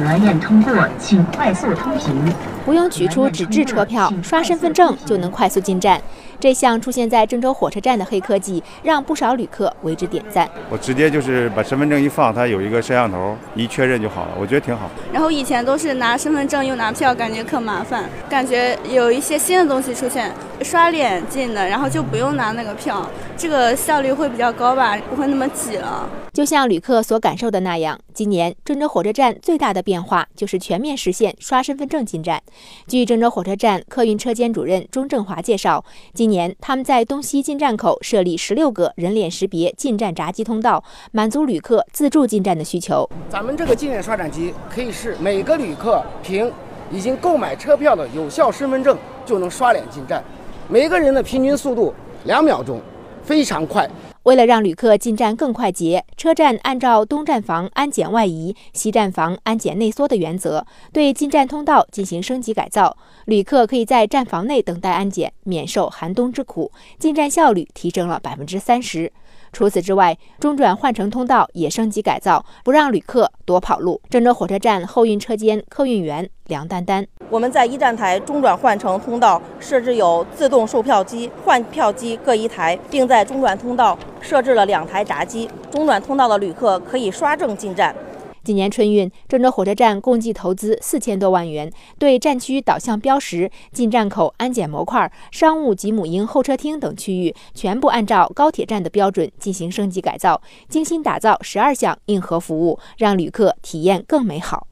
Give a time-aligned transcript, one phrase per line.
[0.00, 2.14] 核验通过，请快速通行。
[2.64, 6.00] 不用取出纸质车票，刷身份证就能快速进站。
[6.38, 10.48] 这项出现在郑州火车站的黑科技，让不少旅客为之点赞。
[10.70, 14.88] 我直接就是把身份证一放，它有一个摄像头，一确认就好了，我觉得挺好。
[15.12, 18.04] 然后以前都是拿身份证又拿票，感觉可麻烦。
[18.28, 20.32] 感觉有一些新的东西出现，
[20.62, 23.06] 刷脸进的，然后就不用拿那个票，
[23.36, 26.08] 这个效率会比较高吧，不会那么挤了。
[26.32, 32.42] 就像旅客所感受的那样，今年郑州火车站最大的变化就是全面实现刷身份证进站。
[32.86, 43.08] 据郑州火车站客运车间主任钟振华介绍，今年他们在东西进站口设立十六个人脸识别进站闸机通道，满足旅客自助进站的需求。
[43.28, 46.50] 咱们这个进站刷展机可以是每个旅客凭
[46.90, 50.22] 已经购买车票的有效身份证就能刷脸进站，
[50.68, 52.80] 每个人的平均速度两秒钟，
[53.22, 53.88] 非常快。
[54.30, 62.96] 为了让旅客进站更快捷，车站按照东站房安检外移、西站房安检内缩的原则，对进站通道进行升级改造。
[63.24, 69.12] 旅客可以在站房内等待安检，免受寒冬之苦，进站效率提升了百分之三十。
[69.52, 74.00] 除此之外，中转换乘通道也升级改造，不让旅客多跑路。
[74.08, 87.94] 郑州火车站后运车间客运员梁丹丹：我们在一站台中转换乘通道设置有自动售票机、换票机各一台，并在中转通道设置了两台闸机，中转通道的旅客可以刷证进站。
[88.42, 104.66] 今年春运，郑州火车站共计投资四千多万元，对站区导向标识、进站口安检模块、商务及母婴候车厅等区域，全部按照高铁站的标准进行升级改造，精心打造十二项硬核服务，让旅客体验更美好。